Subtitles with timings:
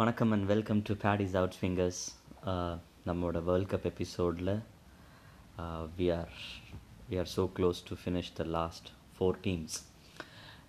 [0.00, 1.98] வணக்கம் and welcome to paddy's out fingers
[3.08, 4.50] நம்மளோட world cup எபிசோடில்
[5.98, 6.36] we are
[7.08, 9.76] we are so close to finish the last four teams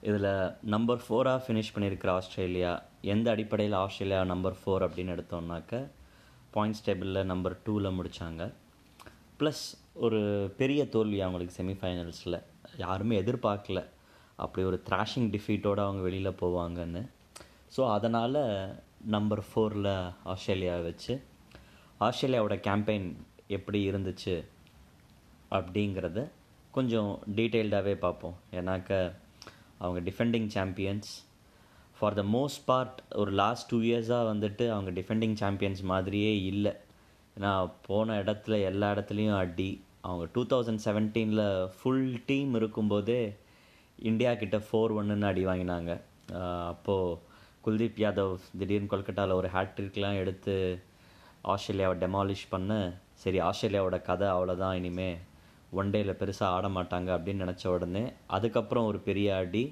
[0.01, 0.28] இதில்
[0.76, 5.81] number ஃபோராக finish பண்ணியிருக்கிற Australia எந்த அடிப்படையில் ஆஸ்திரேலியா நம்பர் ஃபோர் அப்படின்னு எடுத்தோம்னாக்க
[6.58, 8.51] பாயிண்ட்ஸ் டேபிளில் நம்பர் டூவில் முடித்தாங்க
[9.40, 9.65] ப்ளஸ்
[10.05, 10.21] ஒரு
[10.62, 12.44] பெரிய தோல்வி அவங்களுக்கு செமிஃபைனல்ஸில்
[12.78, 13.81] யாருமே எதிர்பார்க்கல.
[14.35, 17.02] அப்படி ஒரு த்ராஷிங் டிஃபீட்டோடு அவங்க வெளியில் போவாங்கன்னு.
[17.76, 18.40] ஸோ அதனால்
[19.16, 19.91] நம்பர் ஃபோரில்
[20.23, 21.13] ஆஸ்திரேலியா வச்சு
[21.99, 23.07] ஆஸ்திரேலியாவோட கேம்பெயின்
[23.48, 24.35] எப்படி இருந்துச்சு
[25.52, 26.20] அப்படிங்கிறத
[26.71, 28.35] கொஞ்சம் டீட்டெயில்டாகவே பார்ப்போம்.
[28.52, 28.91] ஏன்னாக்க
[29.77, 31.12] அவங்க defending champions
[31.98, 36.73] for the most part ஒரு லாஸ்ட் டூ இயர்ஸாக வந்துட்டு அவங்க டிஃபெண்டிங் சாம்பியன்ஸ் மாதிரியே இல்லை.
[37.38, 37.51] ஏன்னா
[37.85, 39.71] போன இடத்துல எல்லா இடத்துலையும் அடி.
[40.01, 43.21] அவங்க டூ தௌசண்ட் செவன்டீனில் ஃபுல் டீம் இருக்கும்போதே
[43.99, 45.91] இந்தியா கிட்ட ஃபோர் ஒன்றுன்னு அடி வாங்கினாங்க.
[46.73, 47.31] அப்போது
[47.66, 50.55] குல்தீப் யாதவ் திடீர்னு கொல்கட்டாவில் ஒரு ஹேட்ரிக்லாம் எடுத்து
[51.54, 52.71] ஆஸ்திரேலியாவை டெமாலிஷ் பண்ண.
[53.24, 55.18] சரி ஆஸ்திரேலியாவோட கதை அவ்வளோதான் இனிமேல்
[55.79, 59.63] ஒன் டேயில் பெருசாக ஆட மாட்டாங்க அப்படின்னு நினச்ச உடனே அதுக்கப்புறம் ஒரு பெரிய அடி.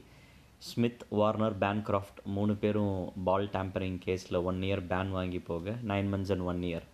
[0.69, 5.75] ஸ்மித் வார்னர் பேன்கிராஃப்ட் மூணு பேரும் பால் டேம்பரிங் கேஸில் ஒன் இயர் பேன் வாங்கி போக.
[5.91, 6.87] Nine months and one year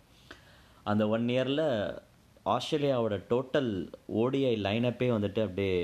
[0.90, 1.64] அந்த ஒன் இயரில்
[2.54, 3.72] ஆஸ்திரேலியாவோட டோட்டல்
[4.20, 5.74] ஓடிஐ லைனப்பே வந்துட்டு அப்படியே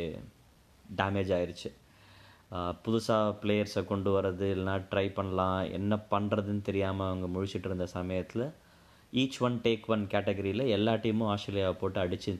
[0.96, 1.70] டேமேஜ் ஆயிடுச்சு
[2.84, 5.60] புதுசாக பிளேயர்ஸை கொண்டு வர்றது இல்லைனா ட்ரை பண்ணலாம்.
[5.78, 8.44] என்ன பண்ணுறதுன்னு தெரியாமல் அவங்க முழிச்சிட்டு இருந்த சமயத்தில்
[9.22, 12.32] ஈச் ஒன் டேக் ஒன் கேட்டகரியில் எல்லா டீமும் ஆஸ்திரேலியாவை போட்டு அடித்து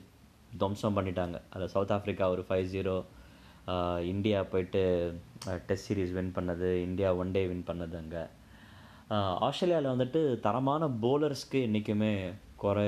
[0.61, 1.37] துவம்சம் பண்ணிட்டாங்க.
[1.53, 2.95] அதில் சவுத் ஆஃப்ரிக்கா ஒரு ஃபைவ் ஜீரோ
[4.13, 4.81] இந்தியா போயிட்டு
[5.67, 8.23] டெஸ்ட் சீரீஸ் வின் பண்ணது இந்தியா ஒன் டே வின் பண்ணது அங்கே.
[9.47, 12.13] ஆஸ்திரேலியாவில் வந்துட்டு தரமான போலர்ஸ்க்கு என்றைக்குமே
[12.63, 12.87] குறை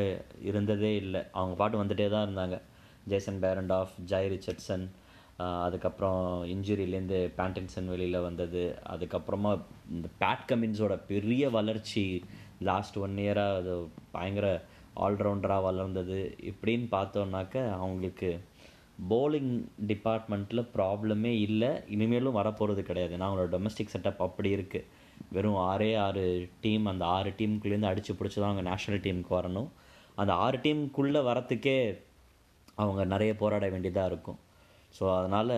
[0.50, 1.22] இருந்ததே இல்லை.
[1.38, 2.58] அவங்க பாட்டு வந்துகிட்டே தான் இருந்தாங்க.
[3.12, 4.86] Jason Behrendorff Jhye Richardson
[5.38, 8.76] அதுக்கப்புறம் இன்ஜுரியிலேருந்து பேண்டன்சன் வெளியில் வந்தது.
[8.90, 9.52] அதுக்கப்புறமா
[9.90, 12.24] இந்த பேட் கமின்ஸோட பெரிய வளர்ச்சி
[12.60, 13.74] லாஸ்ட் ஒன் இயராக அது
[14.12, 14.64] பயங்கர
[15.06, 16.20] ஆல்ரவுண்டராக வளர்ந்தது.
[16.52, 18.40] இப்படின்னு பார்த்தோன்னாக்க அவங்களுக்கு
[19.10, 19.52] போலிங்
[19.88, 21.70] டிபார்ட்மெண்ட்டில் ப்ராப்ளமே இல்லை.
[21.88, 23.18] இனிமேலும் வரப்போகிறது கிடையாது.
[23.18, 24.88] ஏன்னா அவங்களோட டொமஸ்டிக் செட்டப் அப்படி இருக்குது
[25.36, 29.70] வெறும் ஆறே ஆறு டீம் அந்த ஆறு டீமுக்குள்ளேருந்து அடித்து பிடிச்சி தான் அவங்க நேஷ்னல் டீமுக்கு வரணும்.
[30.16, 31.78] அந்த ஆறு டீமுக்குள்ளே வரத்துக்கே
[32.76, 34.40] அவங்க நிறைய போராட வேண்டியதாக இருக்கும்.
[34.98, 35.54] ஸோ அதனால்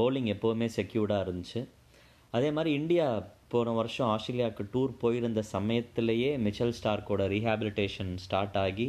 [0.00, 1.60] பவுலிங் எப்போவுமே செக்யூர்டாக இருந்துச்சு.
[2.36, 3.06] அதே மாதிரி இந்தியா
[3.52, 8.88] போன வருஷம் ஆஸ்திரேலியாவுக்கு டூர் போயிருந்த சமயத்திலேயே மிச்சல் ஸ்டார்க்கோட ரீஹாபிலிட்டேஷன் ஸ்டார்ட் ஆகி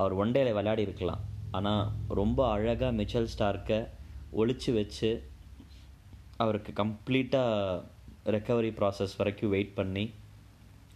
[0.00, 1.22] அவர் ஒன் டேல விளையாடி இருக்கலாம்.
[1.58, 1.84] ஆனால்
[2.20, 3.80] ரொம்ப அழகாக மிச்சல் ஸ்டார்க்கை
[4.40, 5.10] ஒழிச்சு வச்சு
[6.44, 7.82] அவருக்கு கம்ப்ளீட்டாக
[8.34, 10.04] ரெக்கவரி ப்ராசஸ் வரைக்கும் வெயிட் பண்ணி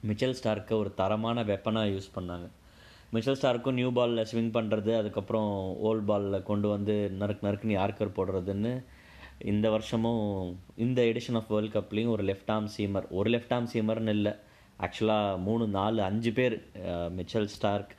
[0.09, 2.47] மிச்சல் ஸ்டார்க்கை ஒரு தரமான வெப்பனாக யூஸ் பண்ணாங்க.
[3.13, 5.51] மிச்சல் ஸ்டார்க்கும் நியூ பாலில் ஸ்விங் பண்ணுறது அதுக்கப்புறம்
[5.89, 8.73] ஓல்ட் பாலில் கொண்டு வந்து நறுக்கு நறுக்குன்னு யார்கர் போடுறதுன்னு
[9.53, 10.23] இந்த வருஷமும்
[10.77, 14.33] இந்த எடிஷன் ஆஃப் வேர்ல்ட் கப்லேயும் ஒரு லெஃப்ட் ஆம் சீமர் ஒரு லெஃப்ட் ஆம் சீமர்னு இல்லை.
[14.85, 16.57] ஆக்சுவலாக மூணு நாலு அஞ்சு பேர்
[17.19, 17.93] மிச்சல் ஸ்டார்க்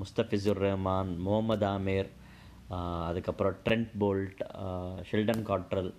[0.00, 2.10] முஸ்தபிசுர் ரஹ்மான் முகமது ஆமீர்
[3.08, 4.40] அதுக்கப்புறம் ட்ரெண்ட் போல்ட்
[5.10, 5.92] ஷில்டன் காட்ரல்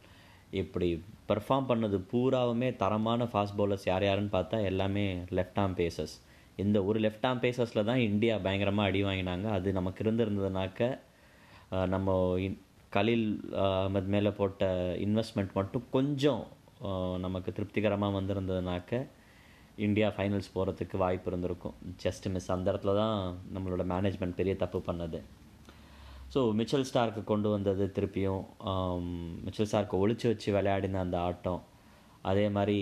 [0.51, 0.89] இப்படி
[1.29, 5.06] பெர்ஃபார்ம் பண்ணது பூராவுமே தரமான ஃபாஸ்ட் பவுலர்ஸ் யார் யாருன்னு பார்த்தா எல்லாமே
[5.39, 6.16] லெஃப்ட் ஆம் பேசஸ்
[6.63, 9.47] இந்த ஒரு லெஃப்ட் ஆம் பேசஸில் தான் இந்தியா பயங்கரமாக அடி வாங்கினாங்க.
[9.57, 10.89] அது நமக்கு இருந்திருந்ததுனாக்க
[11.93, 12.17] நம்ம
[12.95, 13.27] கலில்
[13.66, 14.69] அஹமத் மேலே போட்ட
[15.05, 16.44] இன்வெஸ்ட்மெண்ட் மட்டும் கொஞ்சம்
[17.25, 19.01] நமக்கு திருப்திகரமாக வந்திருந்ததுனாக்க
[19.85, 21.75] இந்தியா ஃபைனல்ஸ் போகிறதுக்கு வாய்ப்பு இருந்திருக்கும்.
[22.03, 23.17] ஜஸ்ட் மிஸ் அந்த இடத்துல தான்
[23.55, 25.19] நம்மளோட மேனேஜ்மெண்ட் பெரிய தப்பு பண்ணது.
[26.33, 28.44] ஸோ மிச்சல் ஸ்டார்க்கு கொண்டு வந்தது திருப்பியும்
[29.45, 31.61] மிச்சல் ஸ்டார்க்கு ஒழிச்சு வச்சு விளையாடின அந்த ஆட்டம்.
[32.29, 32.79] அதே மாதிரி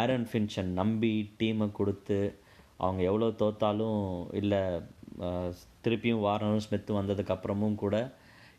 [0.00, 2.18] ஆரன் ஃபின்ஷன் நம்பி டீமை கொடுத்து
[2.84, 4.00] அவங்க எவ்வளோ தோத்தாலும்
[4.40, 4.60] இல்லை
[5.84, 7.96] திருப்பியும் வாரனும் ஸ்மித்தும் வந்ததுக்கப்புறமும் கூட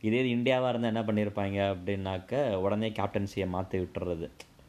[0.07, 4.27] இதே இந்தியாவாக இருந்தால் என்ன பண்ணியிருப்பாங்க அப்படின்னாக்க உடனே கேப்டன்சியை மாற்றி விட்டுறது.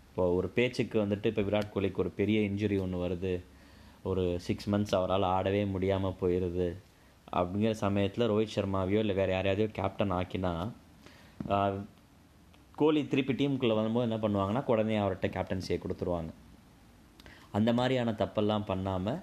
[0.09, 3.33] இப்போ ஒரு பேச்சுக்கு வந்துட்டு இப்போ விராட் கோலிக்கு ஒரு பெரிய இன்ஜுரி ஒன்று வருது.
[4.11, 6.69] ஒரு சிக்ஸ் மந்த்ஸ் அவரால் ஆடவே முடியாமல் போயிடுது
[7.37, 10.53] அப்படிங்கிற சமயத்தில் ரோஹித் சர்மாவையோ இல்லை வேறு யாரையாவது கேப்டன் ஆக்கினா
[12.81, 16.31] கோலி திருப்பி டீமுக்குள்ளே வரும்போது என்ன பண்ணுவாங்கன்னா உடனே அவர்கிட்ட கேப்டன்சியை கொடுத்துருவாங்க.
[17.59, 19.21] அந்த மாதிரியான தப்பெல்லாம் பண்ணாமல்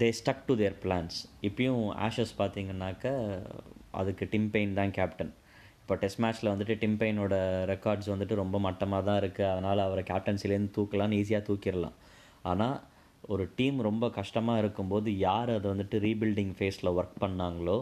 [0.00, 1.16] they stuck to their plans
[1.48, 3.06] இப்பயும் ஆஷஸ் பார்த்தீங்கன்னாக்க
[4.00, 5.32] அதுக்கு டிம்பெயின் தான் கேப்டன்
[5.80, 7.34] இப்போ டெஸ்ட் மேட்ச்சில் வந்துட்டு டிம்பெயினோட
[7.70, 11.96] ரெக்கார்ட்ஸ் வந்துட்டு ரொம்ப மட்டமாக தான் இருக்குது அதனால் அவரை கேப்டன்சிலேருந்து தூக்கலான்னு ஈஸியாக தூக்கிடலாம்.
[12.50, 12.76] ஆனால்
[13.32, 17.78] ஒரு டீம் ரொம்ப கஷ்டமாக இருக்கும்போது யார் அதை வந்துட்டு ரீபில்டிங் ஃபேஸில் ஒர்க் பண்ணாங்களோ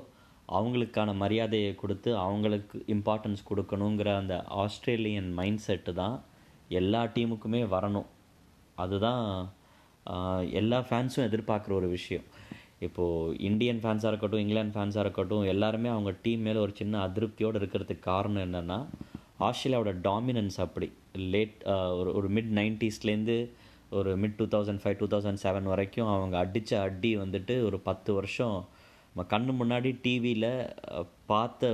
[0.49, 6.17] அவங்களுக்கான மரியாதையை கொடுத்து அவங்களுக்கு இம்பார்ட்டன்ஸ் கொடுக்கணுங்கிற அந்த ஆஸ்திரேலியன் மைண்ட் செட்டு தான்
[6.81, 8.09] எல்லா டீமுக்குமே வரணும்.
[8.79, 9.25] அதுதான்
[10.61, 12.27] எல்லா ஃபேன்ஸும் எதிர்பார்க்குற ஒரு விஷயம்.
[12.87, 18.07] இப்போது இந்தியன் ஃபேன்ஸாக இருக்கட்டும் இங்கிலாந்து ஃபேன்ஸாக இருக்கட்டும் எல்லாருமே அவங்க டீம் மேலே ஒரு சின்ன அதிருப்தியோடு இருக்கிறதுக்கு
[18.11, 18.79] காரணம் என்னென்னா
[19.47, 20.89] ஆஸ்திரேலியாவோட டாமினன்ஸ் அப்படி.
[21.35, 21.57] லேட்
[22.01, 23.39] ஒரு ஒரு மிட் நைன்டிஸ்லேருந்து
[23.91, 28.11] ஒரு mid two thousand five two thousand seven வரைக்கும் அவங்க அடித்த அடி வந்துட்டு ஒரு பத்து
[28.15, 28.57] வருஷம்
[29.15, 30.51] நம்ம கண்ணு முன்னாடி டிவியில்
[31.33, 31.71] பார்த்த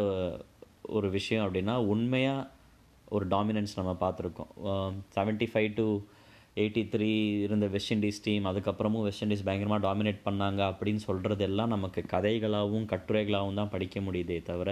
[0.97, 2.49] ஒரு விஷயம் அப்படின்னா உண்மையாக
[3.15, 4.53] ஒரு டாமினன்ஸ் நம்ம பார்த்துருக்கோம்.
[5.17, 5.87] Seventy five to
[6.57, 7.11] eighty three
[7.45, 12.87] இருந்த வெஸ்ட் இண்டீஸ் டீம் அதுக்கப்புறமும் வெஸ்ட் இண்டீஸ் பயங்கரமாக டாமினேட் பண்ணாங்க அப்படின்னு சொல்கிறது எல்லாம் நமக்கு கதைகளாகவும்
[12.93, 14.71] கட்டுரைகளாகவும் தான் படிக்க முடியுதே தவிர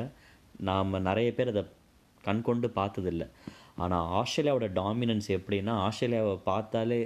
[0.69, 1.63] நாம் நிறைய பேர் அதை
[2.25, 3.27] கண்கொண்டு பார்த்ததில்லை பார்த்ததில்ல.
[3.83, 7.01] ஆனால் ஆஸ்திரேலியாவோட டாமினன்ஸ் எப்படின்னா ஆஸ்திரேலியாவை பார்த்தாலே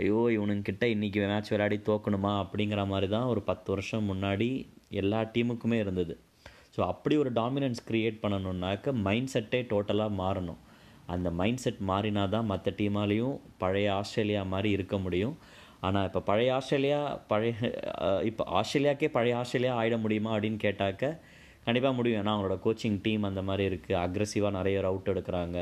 [0.00, 4.48] ஐயோ இவனுங்கிட்ட இன்றைக்கி மேட்ச் விளையாடி தோக்கணுமா அப்படிங்கிற மாதிரி தான் ஒரு பத்து வருஷம் முன்னாடி
[5.00, 6.14] எல்லா டீமுக்குமே இருந்தது.
[6.76, 10.60] ஸோ அப்படி ஒரு டாமினன்ஸ் க்ரியேட் பண்ணணுன்னாக்க மைண்ட் செட்டே டோட்டலாக மாறணும்.
[11.12, 15.36] அந்த மைண்ட் செட் மாறினா தான் மற்ற டீமாலேயும் பழைய ஆஸ்திரேலியா மாதிரி இருக்க முடியும்.
[15.86, 17.54] ஆனால் இப்போ பழைய ஆஸ்திரேலியா பழைய
[18.30, 21.12] இப்போ ஆஸ்திரேலியாக்கே பழைய ஆஸ்திரேலியா ஆகிட முடியுமா அப்படின்னு கேட்டாக்க
[21.66, 22.20] கண்டிப்பாக முடியும்.
[22.20, 25.58] ஏன்னா அவங்களோட கோச்சிங் டீம் அந்த மாதிரி இருக்குது அக்ரெசிவாக நிறைய அவுட் எடுக்கிறாங்க.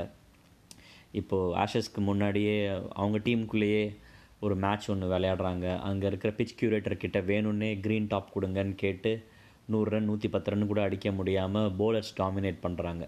[1.21, 2.57] இப்போது ஆஷஸ்க்கு முன்னாடியே
[3.01, 3.83] அவங்க டீமுக்குள்ளேயே
[4.47, 5.67] ஒரு மேட்ச் ஒன்று விளையாடுறாங்க.
[5.89, 9.13] அங்கே இருக்கிற பிச் கியூரேட்டர் கிட்ட வேணும்னே க்ரீன் டாப் கொடுங்கன்னு கேட்டு
[9.73, 13.05] நூறு ரன் நூற்றி பத்து ரன் கூட அடிக்க முடியாமல் போலர்ஸ் டாமினேட் பண்ணுறாங்க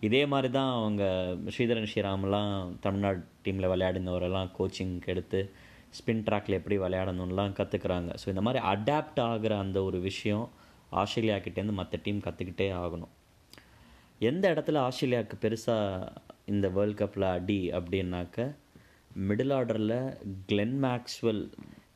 [0.00, 1.04] இதே மாதிரி தான் அவங்க
[1.46, 5.52] ஸ்ரீதரன் ஸ்ரீராம்லாம் தமிழ்நாடு டீமில் விளையாடினவரெல்லாம் கோச்சிங் எடுத்து
[5.98, 10.50] ஸ்பின் ட்ராக்கில் எப்படி விளையாடணும்லாம் கற்றுக்குறாங்க ஸோ இந்த மாதிரி அடாப்ட் ஆகிற அந்த ஒரு விஷயம்
[10.90, 13.12] ஆஸ்திரேலியா கிட்டேருந்து மற்ற டீம் கற்றுக்கிட்டே ஆகணும்.
[14.18, 16.12] எந்த இடத்துல ஆஸ்திரேலியாவுக்கு பெருசாக
[16.46, 18.56] இந்த வேர்ல்ட் கப்பில் அடி அப்படின்னாக்க
[19.28, 20.16] மிடில் ஆர்டரில்
[20.46, 21.50] கிளென் மேக்ஸ்வெல்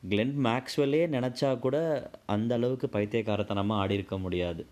[0.09, 4.65] கிளென் மேக்ஸ்வெல்லே நினச்சா கூட அந்த அளவுக்கு பைத்தியக்காரத்தனமாக ஆடி இருக்க முடியாது.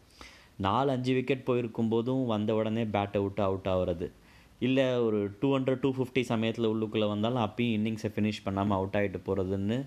[0.66, 4.08] நாலு அஞ்சு விக்கெட் போயிருக்கும் போதும் வந்த உடனே பேட்டை விட்டு அவுட் ஆகிறது.
[4.68, 9.20] இல்லை ஒரு டூ ஹண்ட்ரட் டூ ஃபிஃப்டி சமயத்தில் உள்ளுக்குள்ளே வந்தாலும் அப்பயும் இன்னிங்ஸை ஃபினிஷ் பண்ணாமல் அவுட் ஆகிட்டு
[9.28, 9.78] போகிறதுன்னு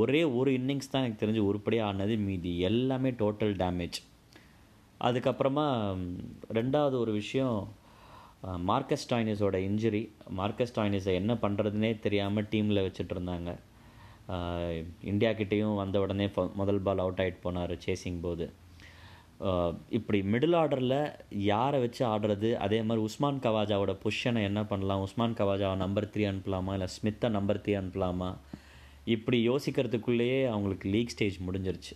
[0.00, 2.52] ஒரே ஒரு இன்னிங்ஸ் தான் எனக்கு தெரிஞ்சு உருப்படியாக ஆனது மீதி.
[2.68, 3.98] எல்லாமே டோட்டல் டேமேஜ்
[5.00, 5.66] அதுக்கப்புறமா
[6.58, 7.56] ரெண்டாவது ஒரு விஷயம்
[8.70, 10.00] மார்க்கஸ் டாய்னிஸோட இன்ஜுரி
[10.40, 13.52] மார்க்கஸ் டாய்னிஸை என்ன பண்ணுறதுனே தெரியாமல் டீமில் வச்சுட்டு இருந்தாங்க.
[15.12, 16.26] இந்தியாக்கிட்டேயும் வந்த உடனே
[16.60, 18.46] முதல் பால் அவுட் ஆகிட்டு போனார் சேசிங் போது.
[19.88, 22.54] இப்படி மிடில் ஆர்டரில் யாரை வச்சு ஆடுறது?
[22.54, 25.00] அதே மாதிரி உஸ்மான் கவாஜாவோட பொஷனை என்ன பண்ணலாம்?
[25.00, 26.72] உஸ்மான் கவாஜாவை நம்பர் த்ரீ அனுப்பலாமா?
[26.72, 28.36] இல்லை ஸ்மித்தை நம்பர் த்ரீ அனுப்பலாமா?
[29.04, 31.92] இப்படி யோசிக்கிறதுக்குள்ளேயே அவங்களுக்கு லீக் ஸ்டேஜ் முடிஞ்சிருச்சு.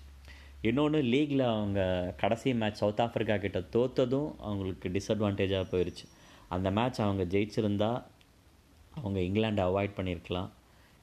[0.60, 6.06] இன்னொன்று லீக்கில் அவங்க கடைசி மேட்ச் சவுத் ஆஃப்ரிக்கா கிட்ட தோத்ததும் அவங்களுக்கு டிஸ்அட்வான்டேஜாக போயிடுச்சு
[6.48, 8.02] அந்த மேட்ச் அவங்க ஜெயிச்சிருந்தா
[8.94, 10.48] அவங்க இங்கிலாண்டை அவாய்ட் பண்ணியிருக்கலாம்.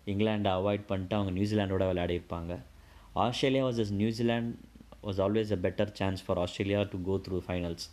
[0.05, 2.59] இங்கிலாண்டை அவாய்ட் பண்ணிட்டு அவங்க நியூசிலாண்டோட விளையாடிருப்பாங்க
[3.13, 4.53] Australia was New Zealand
[5.05, 7.85] was always a better chance for Australia to go through finals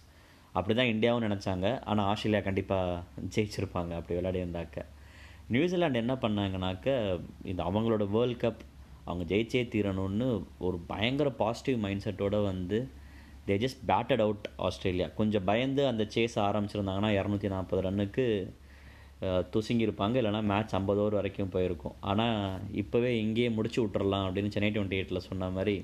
[0.56, 1.66] அப்படி தான் இந்தியாவும் நினச்சாங்க.
[1.90, 2.96] ஆனால் ஆஸ்திரேலியா கண்டிப்பாக
[3.34, 3.92] ஜெயிச்சிருப்பாங்க.
[3.98, 4.84] அப்படி விளையாடியிருந்தாக்க
[5.54, 6.88] நியூசிலாண்டு என்ன பண்ணாங்கனாக்க
[7.50, 8.62] இந்த அவங்களோட வேர்ல்ட் கப்
[9.08, 10.28] அவங்க ஜெயிச்சே தீரணும்னு
[10.66, 12.78] ஒரு பயங்கர பாசிட்டிவ் மைண்ட் செட்டோடு வந்து
[13.46, 15.06] they just batted out Australia.
[15.20, 18.26] கொஞ்சம் பயந்து அந்த சேஸ் ஆரம்பிச்சிருந்தாங்கன்னா இரநூத்தி நாற்பது ரன்னுக்கு
[19.54, 20.14] துசுங்கியிருப்பாங்க.
[20.20, 21.96] இல்லைனா மேட்ச் ஐம்பது ஓவர் வரைக்கும் போயிருக்கும்.
[22.10, 22.38] ஆனால்
[22.82, 25.76] இப்போவே இங்கேயே முடிச்சு விட்றலாம் அப்படின்னு சென்னை டுவெண்ட்டி எயிட்டில் சொன்ன மாதிரி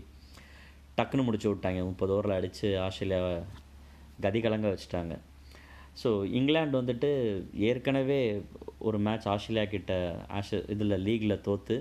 [0.99, 1.81] டக்குன்னு முடிச்சு விட்டாங்க.
[1.91, 3.35] முப்பது ஓவரில் அடித்து ஆஸ்திரேலியாவை
[4.25, 5.15] கதி கலங்க வச்சுட்டாங்க.
[6.01, 6.09] ஸோ
[6.39, 7.11] இங்கிலாந்து வந்துட்டு
[7.69, 8.21] ஏற்கனவே
[8.89, 9.93] ஒரு மேட்ச் ஆஸ்திரேலியா கிட்ட
[10.39, 11.77] ஆஷ இதில் லீகில் தோற்று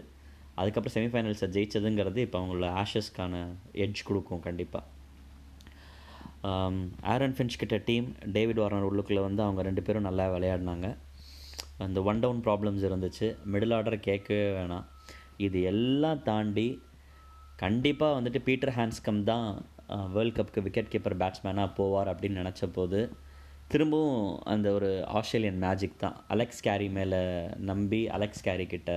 [0.59, 3.41] அதுக்கப்புறம் செமிஃபைனல்ஸை ஜெயிச்சதுங்கிறது இப்போ அவங்களோட ஆஷஸ்க்கான
[3.83, 4.85] எட்ஜ் கொடுக்கும் கண்டிப்பாக
[7.11, 10.87] ஆரன் um, ஃபின்ச் கிட்ட டீம் டேவிட் வார்னர் உள்ளுக்குள்ளே வந்து அவங்க ரெண்டு பேரும் நல்லா விளையாடினாங்க.
[11.85, 13.27] அந்த ஒன் டவுன் ப்ராப்ளம்ஸ் இருந்துச்சு.
[13.53, 14.85] மிடில் ஆர்டர் கேட்கவே வேணாம்.
[15.45, 16.67] இது எல்லாம் தாண்டி
[17.61, 19.47] கண்டிப்பாக வந்துட்டு பீட்டர் ஹேண்ட்ஸ்கம் தான்
[20.15, 22.99] வேர்ல்ட் கப்புக்கு விக்கெட் கீப்பர் பேட்ஸ்மேனாக போவார் அப்படின்னு நினச்ச போது
[23.71, 26.17] திரும்பவும் அந்த ஒரு ஆஸ்திரேலியன் மேஜிக் தான்.
[26.33, 27.21] அலெக்ஸ் கேரி மேலே
[27.69, 28.91] நம்பி அலெக்ஸ் கேரி கிட்ட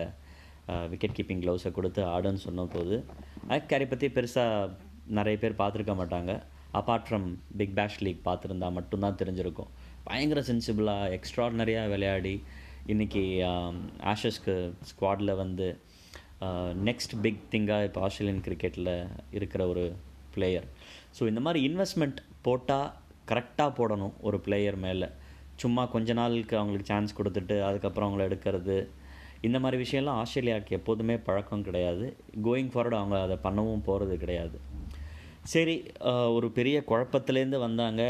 [0.93, 2.97] விக்கெட் கீப்பிங் க்ளவுஸை கொடுத்து ஆடுன்னு சொன்ன போது
[3.51, 4.69] அலெக்ஸ் கேரி பற்றி பெருசாக
[5.19, 6.33] நிறைய பேர் பார்த்துருக்க மாட்டாங்க.
[6.81, 7.29] Apart from
[7.61, 9.71] Big Bash League பார்த்துருந்தா மட்டும்தான் தெரிஞ்சிருக்கும்.
[10.09, 12.35] பயங்கர சென்சிபிளாக எக்ஸ்ட்ராடினரியாக விளையாடி
[12.93, 13.25] இன்றைக்கி
[14.13, 14.55] ஆஷஸ்க்கு
[14.91, 15.67] ஸ்குவாடில் வந்து
[16.89, 18.93] நெக்ஸ்ட் பிக் திங்காக இப்போ ஆஸ்திரேலியன் கிரிக்கெட்டில்
[19.39, 19.85] இருக்கிற ஒரு
[20.35, 20.67] பிளேயர்
[21.17, 22.89] ஸோ இந்த மாதிரி இன்வெஸ்ட்மெண்ட் போட்டால்
[23.31, 25.09] கரெக்டாக போடணும் ஒரு பிளேயர் மேலே.
[25.63, 28.77] சும்மா கொஞ்ச நாளுக்கு அவங்களுக்கு சான்ஸ் கொடுத்துட்டு அதுக்கப்புறம் அவங்கள எடுக்கிறது.
[29.47, 32.07] இந்த மாதிரி விஷயம்லாம் ஆஸ்திரேலியாவுக்கு எப்போதுமே பழக்கம் கிடையாது.
[32.47, 34.57] கோயிங் ஃபார்வர்டு அவங்க அதை பண்ணவும் போகிறது கிடையாது.
[35.53, 35.77] சரி
[36.37, 38.03] ஒரு பெரிய குழப்பத்துலேருந்து வந்தாங்க.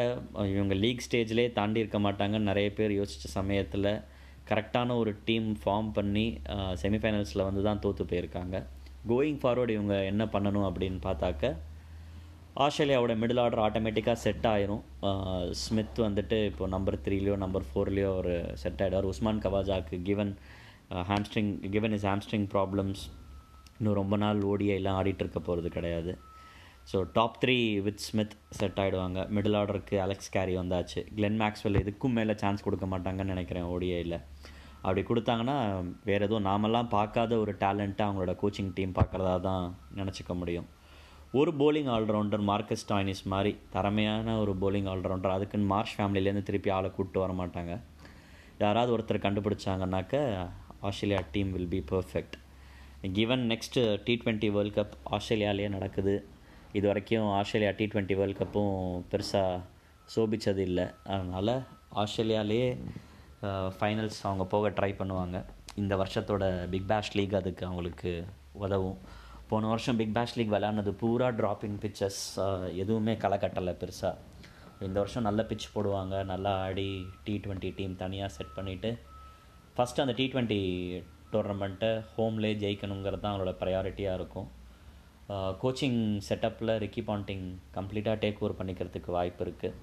[0.55, 3.93] இவங்க லீக் ஸ்டேஜ்லேயே தாண்டி இருக்க மாட்டாங்கன்னு நிறைய பேர் யோசித்த சமயத்தில்
[4.51, 6.27] கரெக்டான ஒரு டீம் ஃபார்ம் பண்ணி
[6.83, 8.57] செமிஃபைனல்ஸில் வந்து தான் தோற்று போயிருக்காங்க.
[9.11, 11.53] கோயிங் ஃபார்வர்டு இவங்க என்ன பண்ணணும் அப்படின்னு பார்த்தாக்க
[12.65, 14.83] ஆஸ்திரேலியாவோட மிடில் ஆர்டர் ஆட்டோமேட்டிக்காக செட் ஆயிரும்.
[15.61, 20.33] ஸ்மித் வந்துட்டு இப்போ நம்பர் த்ரீலேயோ நம்பர் ஃபோர்லேயோ ஒரு செட் ஆகிடுவார் Usman கவாஜாக்கு given
[21.11, 23.03] hamstring given is hamstring problems
[23.79, 26.13] இன்னும் ரொம்ப நாள் ஓடிஐலாம் ஆடிட்டு இருக்க போகிறது கிடையாது.
[26.91, 31.01] So top three with Smith set ஆகிடுவாங்க மிடில் ஆர்டருக்கு அலெக்ஸ் கேரி வந்தாச்சு.
[31.17, 34.17] கிளென் மேக்ஸ்வெல் இதுக்கும் மேலே சான்ஸ் கொடுக்க மாட்டாங்கன்னு நினைக்கிறேன் ஓடிஐயில்
[34.83, 35.57] அப்படி கொடுத்தாங்கன்னா
[36.09, 39.65] வேறு எதுவும் நாமெல்லாம் பார்க்காத ஒரு டேலண்ட்டாக அவங்களோட கோச்சிங் டீம் பார்க்குறதா தான்
[39.99, 40.69] நினச்சிக்க முடியும்.
[41.41, 46.89] ஒரு போலிங் ஆல்ரவுண்டர் மார்க்கஸ் டாய்னிஸ் மாதிரி திறமையான ஒரு போலிங் ஆல்ரவுண்டர் அதுக்குன்னு மார்ஷ் ஃபேமிலியிலேருந்து திருப்பி ஆளை
[46.97, 47.75] கூப்பிட்டு வர மாட்டாங்க.
[48.63, 50.15] யாராவது ஒருத்தர் கண்டுபிடிச்சாங்கன்னாக்க
[50.89, 52.37] Australia team will be perfect
[53.19, 56.15] given next T twenty World Cup ஆஸ்திரேலியாலேயே நடக்குது
[56.79, 58.75] இது வரைக்கும் ஆஸ்திரேலியா டி ட்வெண்ட்டி வேர்ல்ட் கப்பும்
[59.13, 59.63] பெருசாக
[60.15, 60.87] சோபித்தது இல்லை.
[61.15, 61.55] அதனால்
[62.03, 62.69] ஆஸ்திரேலியாலேயே
[63.77, 65.37] ஃபைனல்ஸ் அவங்க போக ட்ரை பண்ணுவாங்க.
[65.83, 68.13] இந்த வருஷத்தோட பிக் பேஷ் லீக் அதுக்கு அவங்களுக்கு
[68.65, 68.99] உதவும்.
[69.51, 72.21] போன வருஷம் பிக் பேஷ் லீக் விளாட்னது பூரா ட்ராப் இன் பிச்சஸ்
[72.83, 74.17] எதுவுமே களை கட்டலை பெருசாக
[74.87, 76.91] இந்த வருஷம் நல்ல பிச் போடுவாங்க நல்லா ஆடி
[77.25, 78.91] டி ட்வெண்ட்டி டீம் தனியாக செட் பண்ணிவிட்டு
[79.77, 80.61] ஃபஸ்ட்டு அந்த டி ட்வெண்ட்டி
[81.33, 84.49] டோர்னமெண்ட்டை ஹோம்லே ஜெயிக்கணுங்கிறது தான் அவங்களோட ப்ரையாரிட்டியாக இருக்கும்.
[85.63, 87.45] கோச்சிங் செட்டப்பில் ரிக்கி பாண்டிங்
[87.77, 89.77] கம்ப்ளீட்டாக டேக் ஓவர் பண்ணிக்கிறதுக்கு வாய்ப்பு இருக்குது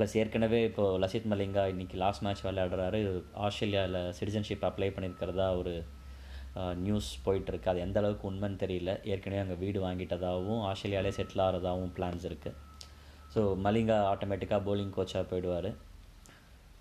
[0.00, 2.98] ப்ளஸ் ஏற்கனவே இப்போது லசித் மலிங்கா இன்றைக்கி லாஸ்ட் மேட்ச் விளையாடுறாரு.
[3.46, 5.74] ஆஸ்திரேலியாவில் சிட்டிசன்ஷிப் அப்ளை பண்ணியிருக்கிறதா ஒரு
[6.84, 7.68] நியூஸ் போயிட்டுருக்கு.
[7.72, 8.92] அது எந்த அளவுக்கு உண்மைன்னு தெரியல.
[9.12, 12.56] ஏற்கனவே அங்கே வீடு வாங்கிட்டதாகவும் ஆஸ்திரேலியாவிலே செட்டில் ஆகிறதாகவும் பிளான்ஸ் இருக்குது
[13.34, 15.70] ஸோ மலிங்கா ஆட்டோமேட்டிக்காக போலிங் கோச்சாக போயிடுவார்.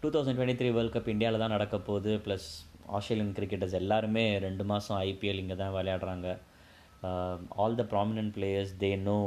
[0.01, 2.13] Two thousand twenty three World Cup இந்தியாவில் தான் நடக்க போகுது.
[2.25, 2.49] ப்ளஸ்
[2.97, 6.27] ஆஸ்திரேலியன் கிரிக்கெட்டர்ஸ் எல்லாருமே ரெண்டு மாதம் ஐபிஎல் இங்கே தான் விளையாடுறாங்க.
[7.63, 9.19] All the prominent players they know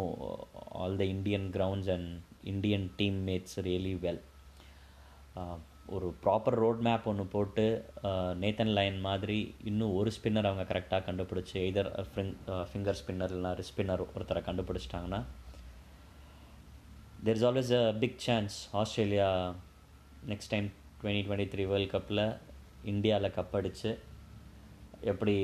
[0.83, 2.11] all the Indian grounds and
[2.47, 4.23] Indian team mates really well
[5.89, 7.65] ஒரு ப்ராப்பர் ரோட் மேப் ஒன்று போட்டு
[8.03, 11.91] uh, நேத்தன் லைன் மாதிரி இன்னும் ஒரு ஸ்பின்னர் அவங்க கரெக்டாக கண்டுபிடிச்சி எய்தர்
[12.69, 15.21] ஃபிங்கர் ஸ்பின்னர் இல்லைனா ரிஸ் ஸ்பின்னர் ஒருத்தரை கண்டுபிடிச்சிட்டாங்கன்னா
[17.25, 19.29] there is always a big chance Australia
[20.31, 20.69] next time
[21.01, 22.25] twenty twenty three World கப்பில்
[22.85, 23.91] இந்தியாவில் கப் அடித்து
[25.05, 25.35] எப்படி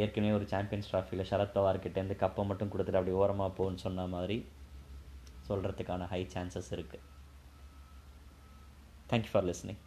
[0.00, 4.36] ஏற்கனவே ஒரு சாம்பியன்ஸ் ட்ராஃபியில் சரத் பவார்கிட்டேருந்து கப்பை மட்டும் கொடுத்துட்டு அப்படி ஓரமாக போன்னு சொன்ன மாதிரி
[5.52, 7.04] சொல்கிறதுக்கான ஹை சான்சஸ் இருக்குது
[9.10, 9.80] தேங்க்யூ ஃபார் லிஸ்னிங்